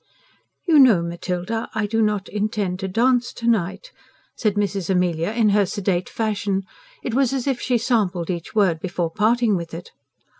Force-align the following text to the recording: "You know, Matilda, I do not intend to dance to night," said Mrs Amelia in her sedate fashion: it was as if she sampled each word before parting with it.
"You 0.67 0.79
know, 0.79 1.03
Matilda, 1.03 1.69
I 1.75 1.85
do 1.85 2.01
not 2.01 2.27
intend 2.27 2.79
to 2.79 2.87
dance 2.87 3.31
to 3.33 3.45
night," 3.45 3.91
said 4.35 4.55
Mrs 4.55 4.89
Amelia 4.89 5.29
in 5.29 5.49
her 5.49 5.63
sedate 5.63 6.09
fashion: 6.09 6.63
it 7.03 7.13
was 7.13 7.33
as 7.33 7.45
if 7.45 7.61
she 7.61 7.77
sampled 7.77 8.31
each 8.31 8.55
word 8.55 8.79
before 8.79 9.11
parting 9.11 9.55
with 9.55 9.75
it. 9.75 9.91